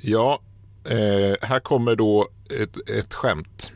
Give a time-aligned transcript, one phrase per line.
[0.00, 0.40] Ja,
[0.84, 2.28] eh, här kommer då
[2.62, 3.72] ett, ett skämt.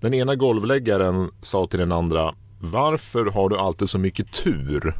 [0.00, 4.94] Den ena golvläggaren sa till den andra Varför har du alltid så mycket tur?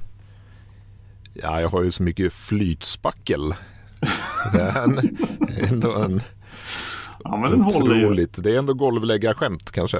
[1.34, 3.54] Ja, jag har ju så mycket flytspackel.
[4.52, 6.20] Det är ändå en
[7.24, 8.26] Ja, men den håller ju.
[8.36, 9.98] Det är ändå golvläggarskämt kanske.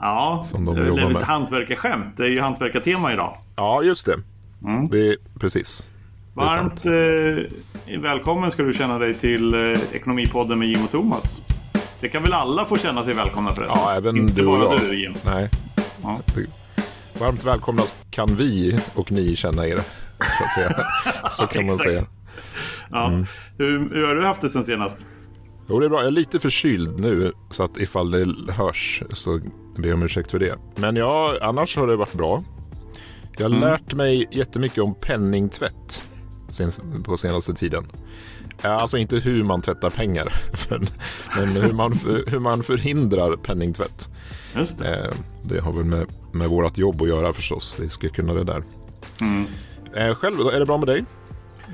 [0.00, 2.16] Ja, Som de det är lite hantverkarskämt.
[2.16, 3.38] Det är ju hantverkartema idag.
[3.56, 4.20] Ja, just det.
[4.64, 4.88] Mm.
[4.88, 5.90] Det är precis.
[6.34, 6.40] Det.
[6.40, 11.42] Varmt eh, välkommen ska du känna dig till eh, Ekonomipodden med Jim och Thomas.
[12.00, 13.78] Det kan väl alla få känna sig välkomna förresten?
[13.80, 14.80] Ja, även Inte du och bara jag.
[14.80, 15.14] du Jim.
[15.24, 15.50] Nej.
[16.02, 16.20] Ja.
[17.18, 19.76] Varmt välkomna kan vi och ni känna er.
[20.18, 20.86] Så, att säga.
[21.30, 22.04] så kan man säga.
[22.90, 23.08] Ja.
[23.08, 23.26] Mm.
[23.58, 25.06] Hur, hur har du haft det sen senast?
[25.68, 25.98] Jo, det är bra.
[25.98, 29.40] Jag är lite förkyld nu så att ifall det hörs så
[29.76, 30.58] ber jag om ursäkt för det.
[30.76, 32.42] Men ja, annars har det varit bra.
[33.36, 36.02] Jag har lärt mig jättemycket om penningtvätt
[37.04, 37.84] på senaste tiden.
[38.62, 40.32] Ja, Alltså inte hur man tvättar pengar,
[41.36, 41.92] men, hur, man,
[42.26, 44.08] hur man förhindrar penningtvätt.
[44.56, 44.96] Just det.
[45.04, 47.76] Eh, Det har väl med, med vårt jobb att göra förstås.
[47.80, 48.62] Vi ska kunna det där.
[49.20, 49.44] Mm.
[49.94, 51.04] Eh, Själv är det bra med dig?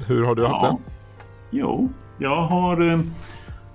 [0.07, 0.71] Hur har du haft Ja.
[0.71, 1.57] det?
[1.59, 3.01] Jo, jag har eh,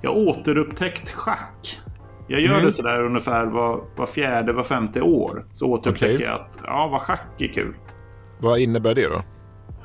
[0.02, 1.80] jag återupptäckt schack.
[2.28, 2.66] Jag gör Mm.
[2.66, 5.45] det sådär ungefär var, var fjärde, var femte år.
[5.53, 6.26] Så återupptäcker Okej.
[6.26, 7.73] jag att ja, vad schack är kul.
[8.39, 9.23] Vad innebär det då?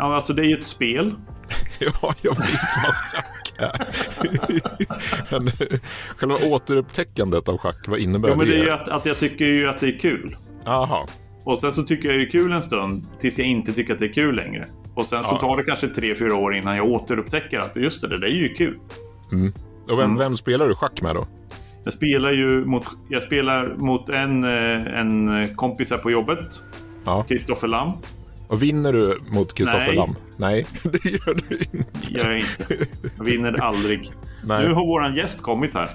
[0.01, 1.15] Ja, alltså det är ju ett spel.
[2.03, 2.49] Ja, jag vet
[2.85, 5.31] vad schack är.
[5.39, 5.79] Men eh,
[6.17, 8.75] själva återupptäckandet av schack, vad innebär Ja, men det är ju det?
[8.75, 10.37] att, att jag tycker ju att det är kul.
[10.67, 11.07] Aha.
[11.45, 13.99] Och sen så tycker jag det är kul en stund tills jag inte tycker att
[13.99, 14.67] det är kul längre.
[14.95, 15.41] Och sen så Ja.
[15.41, 18.31] tar det kanske tre, fyra år innan jag återupptäcker att just det, det där är
[18.31, 18.79] ju kul.
[19.91, 20.17] Och vem, Mm.
[20.19, 21.27] vem spelar du schack med då?
[21.85, 26.47] Jag spelar ju mot, jag spelar mot en, eh, en kompis här på jobbet.
[27.05, 27.23] Ja.
[27.23, 27.93] Kristoffer Lam.
[28.51, 29.97] Och vinner du mot Kristoffer Nej.
[29.97, 30.15] Lam?
[30.37, 32.13] Nej, det gör du inte.
[32.13, 32.87] gör jag inte.
[33.17, 34.13] Jag vinner aldrig.
[34.45, 34.69] Nej.
[34.69, 35.89] Nu har våran gäst kommit här.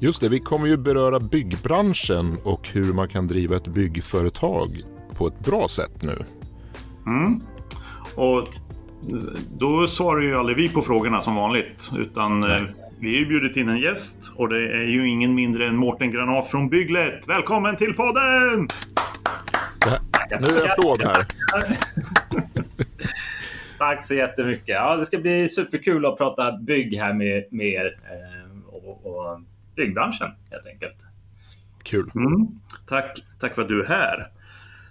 [0.00, 4.68] Just det, vi kommer ju beröra byggbranschen och hur man kan driva ett byggföretag
[5.14, 6.16] på ett bra sätt nu.
[8.14, 8.48] Och
[9.58, 11.90] då svarar ju aldrig vi på frågorna som vanligt.
[11.98, 12.62] Utan eh,
[13.00, 16.10] vi har ju bjudit in en gäst och det är ju ingen mindre än Mårten
[16.10, 17.28] Granat från Bygglet.
[17.28, 18.68] Välkommen till podden!
[20.30, 21.26] Nu är det applåd här.
[23.78, 24.68] Tack så jättemycket.
[24.68, 29.40] Ja, det ska bli superkul att prata bygg här med, med er eh, och, och
[29.76, 30.96] byggbranschen helt enkelt.
[31.82, 32.10] Kul.
[32.14, 32.46] Mm.
[32.86, 34.30] Tack, tack för att du är här.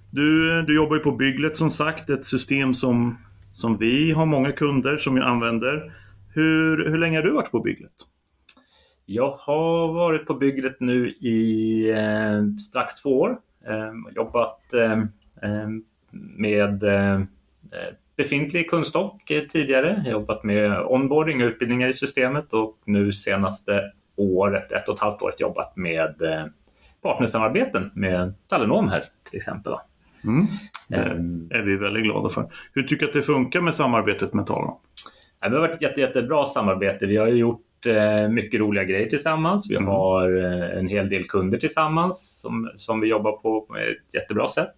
[0.09, 3.17] Du, du jobbar ju på Bygglet som sagt, ett system som,
[3.53, 5.93] som vi har många kunder som ju använder.
[6.33, 7.91] Hur, hur länge har du varit på Bygglet?
[9.05, 13.37] Jag har varit på Bygglet nu i eh, strax två år.
[13.67, 14.91] Eh, jobbat eh,
[15.41, 15.69] eh,
[16.37, 17.19] med eh,
[18.17, 20.03] befintlig kunskap eh, tidigare.
[20.07, 25.21] Jobbat med onboarding och utbildningar i systemet och nu senaste året, ett och ett halvt
[25.21, 26.45] året, jobbat med eh,
[27.01, 29.73] partnersamarbeten med Talenom här till exempel.
[30.23, 30.45] Mm.
[30.93, 32.51] Ehm, Det är vi väldigt glada för.
[32.73, 34.75] Hur tycker du att det funkar med samarbetet med Talon?
[35.39, 37.05] Ja, Det har varit ett jätte, jättebra samarbete.
[37.05, 39.69] Vi har ju gjort eh, mycket roliga grejer tillsammans.
[39.69, 39.87] Vi Mm.
[39.87, 44.47] har eh, en hel del kunder tillsammans som, som vi jobbar på på ett jättebra
[44.47, 44.75] sätt.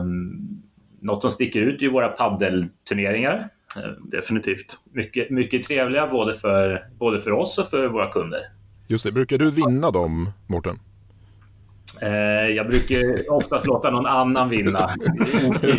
[0.00, 0.62] Um,
[1.00, 3.48] något som sticker ut är våra paddelturneringar.
[3.76, 4.78] Eh, Definitivt.
[4.92, 8.40] mycket, mycket trevliga både för, både för oss och för våra kunder.
[8.86, 10.78] Just det, brukar du vinna dem, Mårten?
[12.02, 12.10] Eh,
[12.56, 14.78] jag brukar oftast låta någon annan vinna.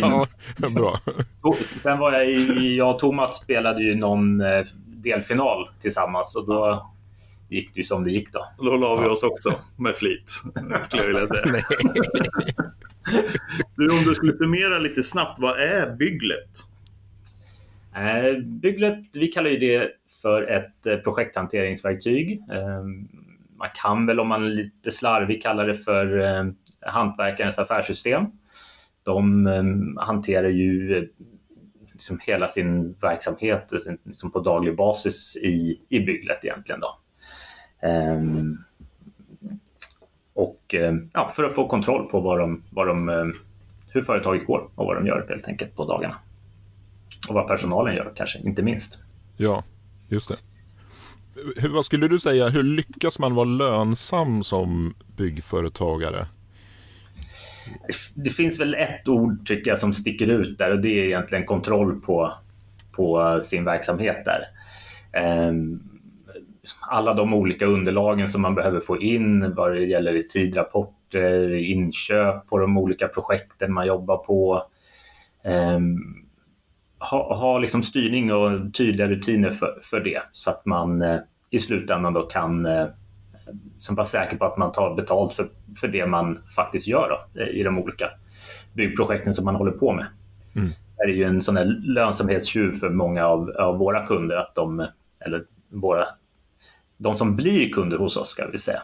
[0.00, 1.00] Ja, bra.
[1.82, 4.62] Sen var jag i, jag och Thomas spelade ju någon eh,
[5.02, 6.90] delfinal tillsammans och då
[7.48, 8.48] gick det ju som det gick då.
[8.58, 10.30] Då la vi oss också med flit.
[10.88, 11.62] Skulle jag vilja.
[13.76, 16.50] Du, om du skulle summera lite snabbt, vad är Bygglet?
[17.96, 19.90] Eh, Bygglet, vi kallar ju det
[20.22, 22.32] för ett eh, projekthanteringsverktyg.
[22.32, 22.84] Eh,
[23.58, 26.44] man kan väl om man är lite slarvig kalla det för eh,
[26.80, 28.24] hantverkarens affärssystem.
[29.02, 29.64] De eh,
[30.04, 31.08] hanterar ju
[32.00, 36.80] liksom hela sin verksamhet eh, liksom på daglig basis i, i Bygglet egentligen.
[36.80, 36.98] Då.
[37.88, 38.64] Um,
[40.34, 43.24] och eh, ja, för att få kontroll på vad de, vad de, eh,
[43.88, 46.16] hur företaget går och vad de gör helt enkelt på dagarna.
[47.28, 48.98] Och vad personalen gör kanske, inte minst.
[49.36, 49.64] Ja,
[50.08, 50.36] just det.
[51.56, 56.26] Hur, vad skulle du säga, hur lyckas man vara lönsam som byggföretagare?
[58.14, 61.44] Det finns väl ett ord tycker jag som sticker ut där och det är egentligen
[61.44, 62.32] kontroll på,
[62.92, 64.44] på sin verksamhet där.
[65.12, 65.80] Ehm,
[66.80, 72.46] alla de olika underlagen som man behöver få in vad det gäller i tidrapporter, inköp
[72.46, 74.62] på de olika projekten man jobbar på.
[75.44, 75.98] Ehm,
[77.10, 81.18] ha, ha liksom styrning och tydliga rutiner för, för det så att man eh,
[81.50, 82.86] i slutändan då kan eh,
[83.78, 85.48] som vara säker på att man tar betalt för,
[85.80, 88.10] för det man faktiskt gör då, i de olika
[88.72, 90.06] byggprojekten som man håller på med.
[90.56, 90.68] Mm.
[90.96, 94.86] Det är ju en sån här lönsamhetstjuv för många av, av, våra kunder, att de,
[95.20, 96.04] eller våra,
[96.96, 98.82] de som blir kunder hos oss ska vi säga,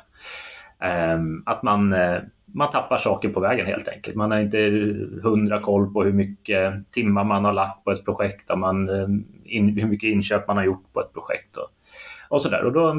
[1.14, 4.16] um, att man, uh, man tappar saker på vägen helt enkelt.
[4.16, 4.58] Man har inte
[5.22, 9.24] hundra koll på hur mycket timmar man har lagt på ett projekt, och man, um,
[9.44, 11.68] in, hur mycket inköp man har gjort på ett projekt och,
[12.28, 12.64] och sådär.
[12.64, 12.94] Och då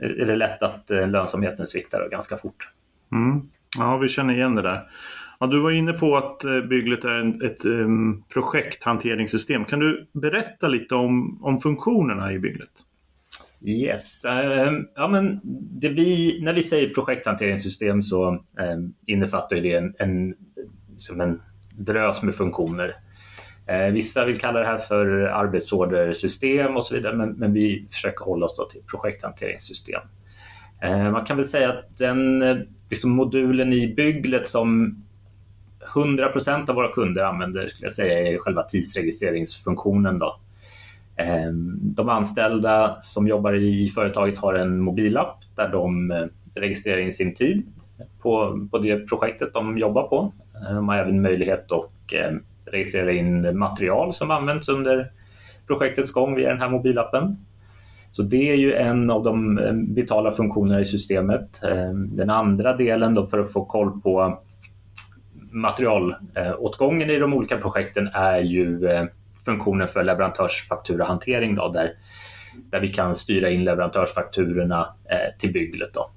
[0.00, 2.70] är det lätt att uh, lönsamheten sviktar ganska fort.
[3.12, 3.42] Mm.
[3.78, 4.88] Ja, vi känner igen det där.
[5.40, 9.64] Ja, du var inne på att eh, Bygglet är ett um, projekthanteringssystem.
[9.64, 12.70] Kan du berätta lite om, om funktionerna i Bygglet?
[13.64, 15.40] Yes, uh, ja, men
[15.78, 18.38] blir, när vi säger projekthanteringssystem så uh,
[19.06, 20.34] innefattar det en, en,
[20.92, 21.40] liksom en
[21.78, 22.94] drös med funktioner.
[23.66, 28.24] Eh, vissa vill kalla det här för arbetsordersystem och så vidare, men, men vi försöker
[28.24, 30.00] hålla oss till projekthanteringssystem.
[30.80, 32.56] Eh, man kan väl säga att den eh,
[32.90, 34.96] liksom modulen i Bygglet som
[35.94, 40.18] 100% av våra kunder använder skulle jag säga är själva tidsregistreringsfunktionen.
[40.18, 40.40] Då.
[41.80, 46.12] De anställda som jobbar i företaget har en mobilapp där de
[46.54, 47.62] registrerar in sin tid
[48.22, 50.32] på, på det projektet de jobbar på.
[50.68, 51.90] De har även möjlighet att
[52.74, 55.10] registrera in material som används under
[55.66, 57.36] projektets gång via den här mobilappen.
[58.10, 61.62] Så det är ju en av de eh, vitala funktionerna i systemet.
[61.62, 64.42] Eh, den andra delen då för att få koll på
[65.50, 69.04] materialåtgången i de olika projekten är ju eh,
[69.44, 71.92] funktionen för leverantörsfakturahantering då, där,
[72.70, 74.86] där vi kan styra in leverantörsfakturorna
[75.38, 75.94] till Bygglet.
[75.94, 76.10] Då.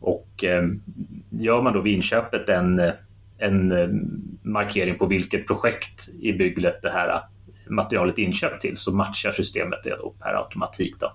[0.00, 0.44] Och
[1.30, 2.80] gör man då vid inköpet en,
[3.40, 3.88] en eh,
[4.42, 7.20] markering på vilket projekt i Bygglet det här eh,
[7.68, 10.94] materialet är inköpt till så matchar systemet det då per automatik.
[11.00, 11.12] Då.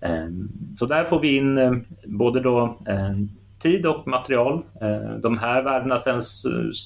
[0.00, 0.48] Ehm,
[0.78, 1.72] så där får vi in eh,
[2.04, 3.28] både då ehm,
[3.58, 4.62] tid och material.
[4.80, 6.20] Ehm, de här värdena sen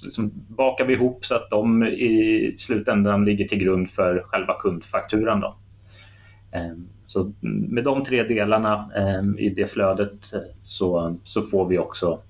[0.04, 5.40] liksom bakar vi ihop så att de i slutändan ligger till grund för själva kundfakturan.
[5.40, 5.56] Då.
[7.06, 8.90] Så med de tre delarna
[9.38, 10.32] i det flödet
[10.62, 12.20] så, så får vi också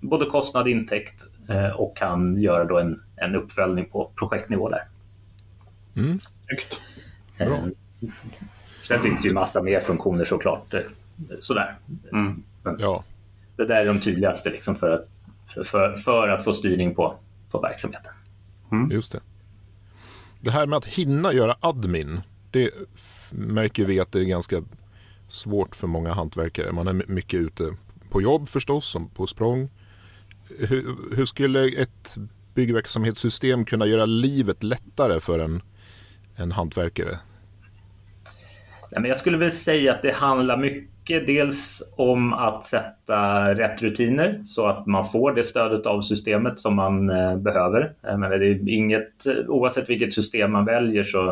[0.00, 1.26] både kostnad, intäkt
[1.74, 4.84] och kan göra då en, en uppföljning på projektnivå där.
[5.96, 6.18] Mm.
[7.38, 7.60] Bra.
[8.82, 10.74] Sen finns det ju massa mer funktioner såklart.
[11.40, 11.76] Sådär.
[12.12, 12.42] Mm.
[12.78, 13.04] Ja
[13.58, 15.08] det där är de tydligaste liksom för, att,
[15.66, 17.14] för, för att få styrning på,
[17.50, 18.12] på verksamheten.
[18.72, 18.90] Mm.
[18.90, 19.20] Just det.
[20.40, 22.20] Det här med att hinna göra admin,
[22.50, 22.70] det
[23.30, 24.62] märker vi att det är ganska
[25.28, 26.72] svårt för många hantverkare.
[26.72, 27.76] Man är mycket ute
[28.10, 29.68] på jobb förstås, som på språng.
[30.58, 32.16] Hur, hur skulle ett
[32.54, 35.62] byggverksamhetssystem kunna göra livet lättare för en,
[36.36, 37.18] en hantverkare?
[38.90, 44.66] jag skulle väl säga att det handlar mycket dels om att sätta rätt rutiner så
[44.66, 47.92] att man får det stödet av systemet som man eh, behöver.
[48.02, 51.28] Men det är inget, eh, oavsett vilket system man väljer så,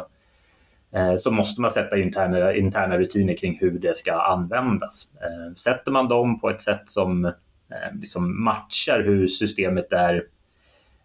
[0.95, 5.13] eh, så måste man sätta interna, interna rutiner kring hur det ska användas.
[5.21, 7.33] Eh, sätter man dem på ett sätt som
[7.71, 10.25] Eh, liksom matchar hur systemet är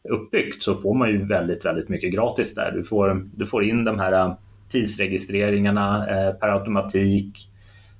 [0.09, 2.71] uppbyggt så får man ju väldigt, väldigt mycket gratis där.
[2.71, 4.33] Du får, du får in de här eh,
[4.69, 7.49] tidsregistreringarna eh, per automatik.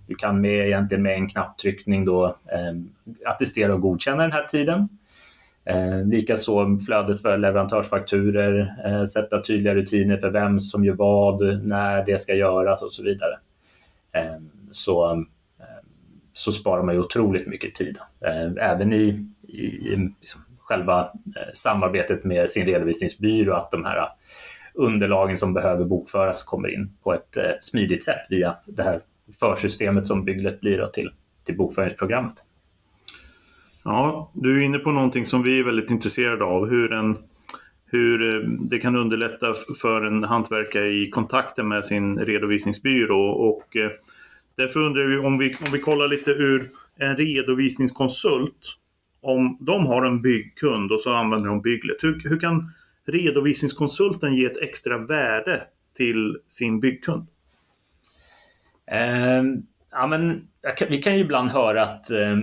[0.07, 2.73] Du kan med, egentligen med en knapptryckning då, eh,
[3.25, 4.89] attestera och godkänna den här tiden.
[5.65, 12.05] Eh, Likaså flödet för leverantörsfakturer, eh, sätta tydliga rutiner för vem som gör vad, när
[12.05, 13.37] det ska göras och så vidare.
[14.11, 15.25] Eh, så,
[16.33, 17.97] så sparar man ju otroligt mycket tid.
[18.25, 24.07] Eh, även i, i liksom, själva eh, samarbetet med sin redovisningsbyrå, att de här eh,
[24.73, 29.01] underlagen som behöver bokföras kommer in på ett smidigt sätt via det här
[29.39, 31.11] försystemet som Bygglet blir till,
[31.45, 32.35] till bokföringsprogrammet.
[33.83, 36.69] Ja, du är inne på någonting som vi är väldigt intresserade av.
[36.69, 37.17] Hur, en,
[37.85, 43.29] hur det kan underlätta för en hantverkare i kontakten med sin redovisningsbyrå.
[43.29, 43.77] Och
[44.55, 48.77] därför undrar vi om, vi om vi kollar lite ur en redovisningskonsult.
[49.21, 51.97] Om de har en byggkund och så använder de Bygglet.
[52.03, 52.71] Hur, hur kan
[53.05, 55.63] redovisningskonsulten ge ett extra värde
[55.97, 57.27] till sin byggkund?
[58.91, 59.43] Eh,
[59.91, 60.47] ja, men,
[60.89, 62.37] vi kan ju ibland höra att eh,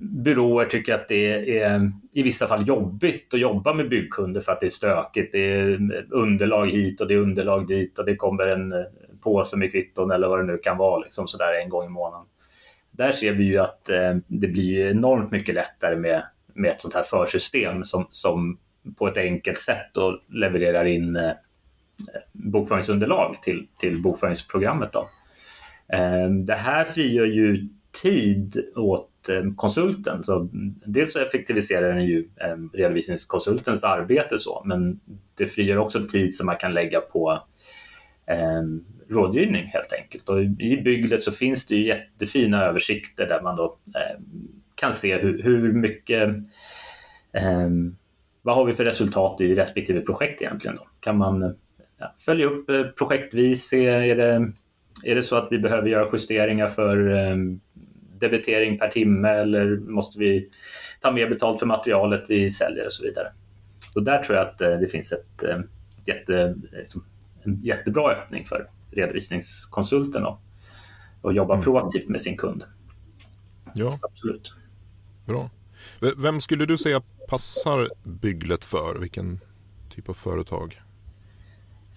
[0.00, 4.60] byråer tycker att det är i vissa fall jobbigt att jobba med byggkunder för att
[4.60, 5.32] det är stökigt.
[5.32, 8.74] Det är underlag hit och det är underlag dit och det kommer en
[9.24, 12.26] påse med kvitton eller vad det nu kan vara liksom sådär en gång i månaden.
[12.90, 16.22] Där ser vi ju att eh, det blir enormt mycket lättare med,
[16.54, 18.58] med ett sånt här försystem som, som
[18.98, 21.32] på ett enkelt sätt då levererar in eh,
[22.32, 24.92] bokföringsunderlag till, till bokföringsprogrammet.
[24.92, 25.08] Då.
[25.88, 27.68] Eh, det här frigör ju
[28.02, 30.24] tid åt eh, konsulten.
[30.24, 30.48] Så
[30.86, 35.00] dels så effektiviserar den ju eh, redovisningskonsultens arbete så, men
[35.34, 37.38] det frigör också tid som man kan lägga på eh,
[38.26, 38.62] Eh,
[39.08, 40.28] rådgivning helt enkelt.
[40.28, 44.20] Och I Bygglet så finns det ju jättefina översikter där man då eh,
[44.74, 46.28] kan se hur, hur mycket
[47.32, 47.68] eh,
[48.42, 50.76] vad har vi för resultat i respektive projekt egentligen?
[50.76, 50.88] Då?
[51.00, 51.56] Kan man
[51.98, 53.72] ja, följa upp projektvis?
[53.72, 54.52] Är det,
[55.04, 56.96] är det så att vi behöver göra justeringar för
[58.18, 60.50] debitering per timme eller måste vi
[61.00, 63.32] ta mer betalt för materialet vi säljer och så vidare.
[63.94, 67.04] Så där tror jag att det finns ett, ett jätte, liksom,
[67.44, 70.40] en jättebra öppning för redovisningskonsulten och,
[71.20, 71.64] och jobba mm.
[71.64, 72.64] proaktivt med sin kund.
[73.74, 74.54] Ja, absolut.
[75.26, 75.50] Bra.
[76.16, 78.98] Vem skulle du säga passar Bygglet för?
[78.98, 79.40] Vilken
[79.94, 80.80] typ av företag?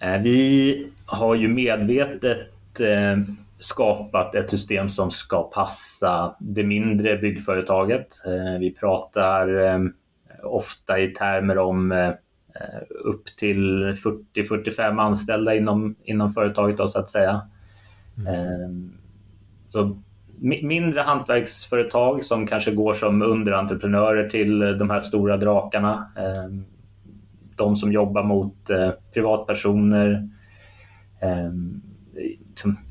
[0.00, 3.18] Eh, vi har ju medvetet eh,
[3.58, 8.22] skapat ett system som ska passa det mindre byggföretaget.
[8.26, 9.48] Eh, vi pratar
[10.42, 12.12] ofta i termer om
[13.04, 17.42] upp till 40-45 anställda inom, inom företaget då, så att säga.
[18.26, 18.92] Mm.
[19.66, 19.98] Så
[20.40, 26.12] mindre hantverksföretag som kanske går som underentreprenörer till de här stora drakarna.
[26.16, 26.64] Ehm,
[27.56, 30.28] de som jobbar mot eh, privatpersoner.
[31.20, 31.82] Ehm,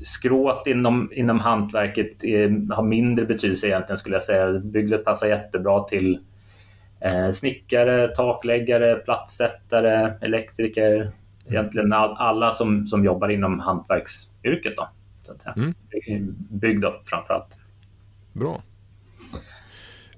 [0.02, 4.52] skråt inom, inom hantverket är, har mindre betydelse egentligen skulle jag säga.
[4.52, 6.20] Bygglet passar jättebra till eh,
[7.32, 11.10] snickare, takläggare, plattsättare, elektriker.
[11.48, 14.76] Egentligen all, alla som, som jobbar inom hantverksyrket.
[14.76, 14.88] Då.
[15.22, 15.54] Så att säga.
[15.56, 16.36] Mm.
[16.50, 17.56] Byggd framförallt.
[18.32, 18.62] Bra.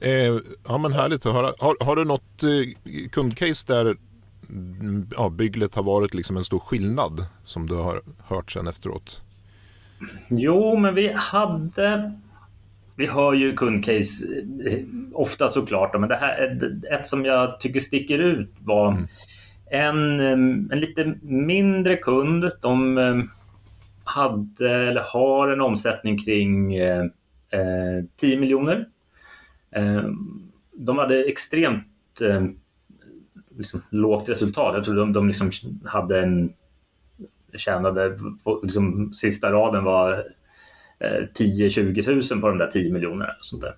[0.00, 1.52] Eh, ja men härligt att höra.
[1.58, 3.96] Har, har du något eh, kundcase där
[4.48, 9.22] mm, ja, bygglet har varit liksom en stor skillnad som du har hört sen efteråt?
[10.28, 12.12] Jo, men vi hade
[13.00, 14.26] vi hör ju kundcase
[14.66, 14.78] eh,
[15.20, 16.58] ofta såklart, men det här,
[16.90, 19.06] ett som jag tycker sticker ut var mm.
[19.70, 22.50] en, eh, en lite mindre kund.
[22.60, 23.16] De eh,
[24.04, 27.04] hade eller har en omsättning kring eh,
[28.16, 28.88] 10 eh, miljoner.
[29.70, 30.02] Eh,
[30.72, 32.44] de hade extremt eh,
[33.56, 34.74] liksom, lågt resultat.
[34.74, 35.50] Jag tror de, de liksom
[35.84, 36.52] hade en
[37.56, 38.18] tjänade,
[38.62, 40.24] liksom, sista raden var
[41.00, 43.32] 10-20 000 på de där 10 miljonerna.
[43.40, 43.74] Sånt där.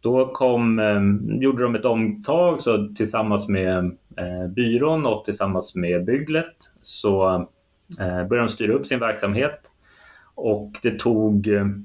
[0.00, 1.02] Då kom, eh,
[1.42, 3.84] gjorde de ett omtag så tillsammans med
[4.16, 7.28] eh, byrån och tillsammans med Bygglet så
[8.00, 9.60] eh, började de styra upp sin verksamhet
[10.34, 11.84] och det tog, jag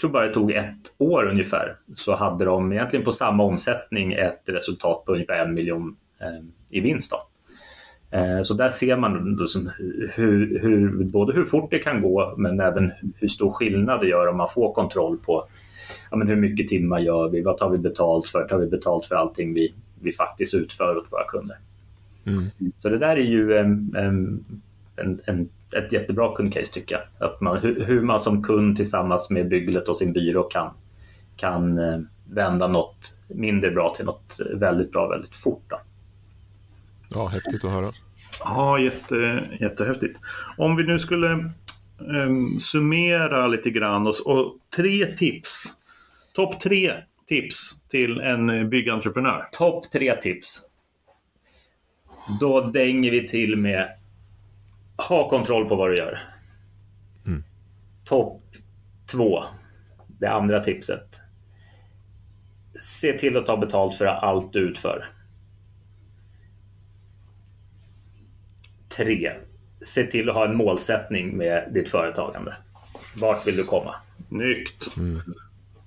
[0.00, 4.42] tror bara det tog ett år ungefär, så hade de egentligen på samma omsättning ett
[4.44, 7.10] resultat på ungefär en miljon eh, i vinst.
[7.10, 7.26] Då.
[8.18, 9.70] Eh, så där ser man liksom
[10.14, 14.26] hur, hur, både hur fort det kan gå men även hur stor skillnad det gör
[14.26, 15.48] om man får kontroll på
[16.10, 19.06] ja, men hur mycket timmar gör vi, vad tar vi betalt för, tar vi betalt
[19.06, 21.58] för allting vi, vi faktiskt utför åt våra kunder.
[22.26, 22.50] Mm.
[22.78, 23.94] Så det där är ju en,
[24.96, 27.28] en, en ett jättebra kundcase tycker jag.
[27.28, 30.70] Att man, hur, hur, man som kund tillsammans med Bygglet och sin byrå kan,
[31.36, 35.64] kan eh, vända något mindre bra till något väldigt bra väldigt fort.
[35.68, 35.80] Då.
[37.08, 37.90] Ja, häftigt att höra.
[38.44, 40.20] Ja, jätte, jättehäftigt.
[40.56, 41.50] Om vi nu skulle
[41.98, 45.74] um, summera lite grann och, och tre tips.
[46.34, 46.92] Topp tre
[47.26, 49.48] tips till en byggentreprenör.
[49.52, 50.60] Topp tre tips.
[52.40, 53.88] Då dänger vi till med
[55.08, 56.18] ha kontroll på vad du gör.
[57.26, 57.44] Mm.
[58.04, 58.42] Topp
[59.12, 59.44] två.
[60.08, 61.20] Det andra tipset.
[62.80, 65.08] Se till att ta betalt för allt du utför.
[68.88, 69.32] Tre.
[69.82, 72.54] Se till att ha en målsättning med ditt företagande.
[73.14, 73.94] Vart vill du komma?
[74.28, 74.96] Snyggt.
[74.96, 75.20] Mm.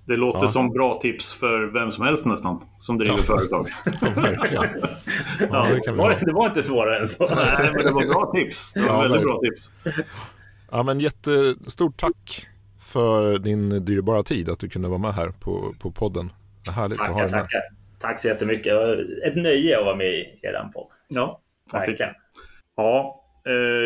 [0.05, 0.49] Det låter ja.
[0.49, 3.23] som bra tips för vem som helst nästan, som driver ja.
[3.23, 3.67] företag.
[4.51, 4.65] ja,
[5.39, 7.27] ja, det, var, det var inte svårare än så.
[7.35, 8.73] Nej, men det var bra tips.
[8.73, 9.71] Det var ja, väldigt bra tips.
[10.71, 12.47] Ja, men jättestort tack
[12.79, 16.31] för din dyrbara tid, att du kunde vara med här på, på podden.
[16.75, 17.41] Härligt tackar, att ha dig med.
[17.41, 17.61] Tackar.
[17.99, 18.73] Tack så jättemycket.
[19.25, 20.87] Ett nöje att vara med i er podd.
[21.07, 21.41] Ja,
[21.71, 22.11] verkligen.
[22.75, 23.18] Ja,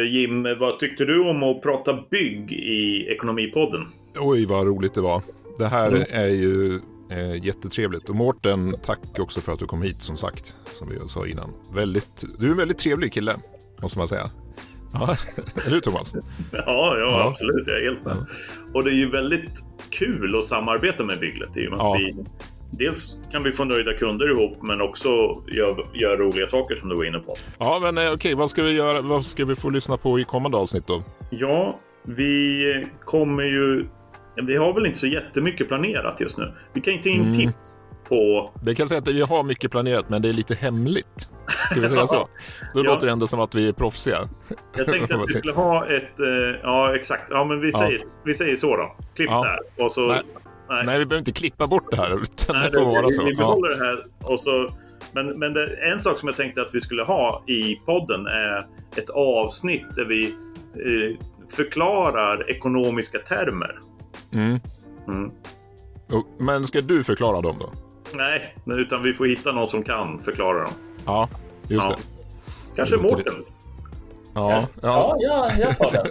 [0.07, 3.87] Jim, vad tyckte du om att prata bygg i Ekonomipodden?
[4.15, 5.21] Oj, vad roligt det var.
[5.57, 6.03] Det här mm.
[6.09, 6.79] är ju
[7.11, 8.09] eh, jättetrevligt.
[8.09, 10.57] Och Mårten, tack också för att du kom hit som sagt.
[10.65, 11.53] Som vi sa innan.
[11.73, 13.35] Väldigt, du är en väldigt trevlig kille,
[13.81, 14.29] måste man säga.
[14.93, 15.17] Ja,
[15.65, 16.13] eller hur Thomas?
[16.51, 17.67] Ja, ja, ja, absolut.
[17.67, 18.17] Jag är helt med.
[18.17, 18.25] Ja.
[18.73, 21.95] Och det är ju väldigt kul att samarbeta med Bygglet i och med ja.
[21.95, 22.15] att vi
[22.79, 25.09] dels kan vi få nöjda kunder ihop men också
[25.47, 27.37] göra gör roliga saker som du var inne på.
[27.59, 29.01] Ja, men eh, okej, vad ska vi göra?
[29.01, 31.03] Vad ska vi få lyssna på i kommande avsnitt då?
[31.29, 33.85] Ja, vi kommer ju...
[34.43, 36.53] Vi har väl inte så jättemycket planerat just nu.
[36.73, 37.33] Vi kan inte in Mm.
[37.37, 38.51] tips på...
[38.65, 41.29] Vi kan säga att vi har mycket planerat, men det är lite hemligt.
[41.71, 42.15] Ska vi säga så?
[42.73, 42.83] Då Ja.
[42.83, 44.29] låter det ändå som att vi är proffsiga.
[44.77, 46.19] Jag tänkte att vi skulle ha ett...
[46.19, 47.23] eh, Ja, exakt.
[47.29, 47.77] Ja, men vi Ja.
[47.79, 48.95] säger, vi säger så då.
[49.15, 49.43] Klipp Ja.
[49.43, 49.85] där.
[49.85, 50.07] Och så...
[50.07, 50.21] Nej.
[50.69, 50.85] Nej.
[50.85, 53.23] Nej, vi behöver inte klippa bort det här, utan Nej, det får vara vi, så.
[53.23, 53.37] vi Ja.
[53.37, 54.69] behåller det här och så...
[55.13, 58.57] Men, men det, en sak som jag tänkte att vi skulle ha i podden är
[58.97, 61.17] ett avsnitt där vi eh,
[61.49, 63.79] förklarar ekonomiska termer.
[64.33, 64.59] Mm.
[65.07, 65.31] Mm.
[66.39, 67.71] Men ska du förklara dem då?
[68.17, 70.73] Nej, utan vi får hitta någon som kan förklara dem.
[71.05, 71.29] Ja,
[71.67, 71.95] just Ja.
[71.95, 72.75] det.
[72.75, 73.33] Kanske Mårten.
[74.35, 75.17] Ja, Ja, ja.
[75.19, 76.07] ja, jag tar den.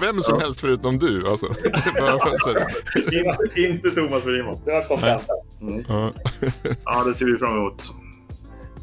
[0.00, 1.46] Vem som helst förutom du alltså.
[2.96, 4.58] Inte, inte Thomas Friman.
[4.64, 5.36] Det var kontentan.
[5.88, 6.12] ja.
[6.84, 7.82] Ja, det ser vi fram emot.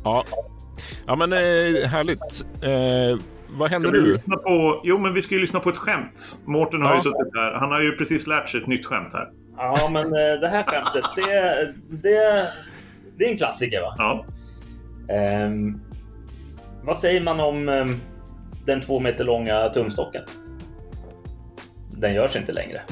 [0.04, 0.24] Ja.
[1.08, 1.40] ja, men eh,
[1.90, 2.46] härligt.
[2.64, 3.20] Eh,
[3.50, 4.02] vad händer nu?
[4.02, 4.82] lyssna på...
[4.84, 6.38] Jo, men vi ska ju lyssna på ett skämt.
[6.46, 6.96] Mårten har Ja.
[6.96, 7.52] ju suttit där.
[7.54, 9.28] Han har ju precis lärt sig ett nytt skämt här.
[9.58, 12.48] Ja, men eh, det här skämtet, det, det,
[13.18, 13.96] det är en klassiker va?
[13.98, 14.26] Ja.
[15.10, 15.80] Ehm,
[16.84, 18.00] vad säger man om ehm,
[18.66, 20.24] den två meter långa tumstocken?
[21.92, 22.82] Den görs inte längre.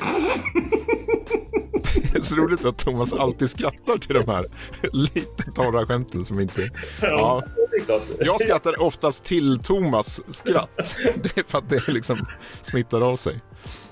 [2.12, 4.46] Det är så roligt att Thomas alltid skrattar till de här
[4.94, 6.62] lite torra skämten som inte...
[7.02, 7.44] Ja.
[8.20, 10.96] Jag skrattar oftast till Thomas skratt.
[11.24, 12.26] Det är för att det liksom
[12.62, 13.42] smittar av sig.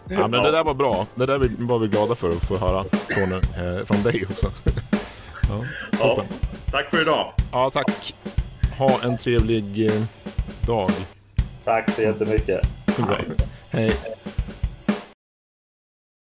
[0.10, 1.08] Ja, men det där var bra.
[1.15, 3.34] Det där var vi glada för att få höra från,
[3.65, 4.51] eh, från dig också.
[5.50, 5.63] Ja,
[6.00, 6.25] ja.
[6.74, 7.34] Tack för idag.
[7.51, 8.15] ja, tack.
[8.77, 10.03] Ha en trevlig eh,
[10.68, 10.92] dag.
[11.63, 12.62] Tack så jättemycket.
[12.98, 13.18] Bra.
[13.72, 13.92] Hej.